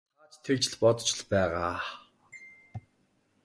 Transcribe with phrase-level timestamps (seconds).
[0.19, 1.75] Та ч тэгж л бодож байгаа.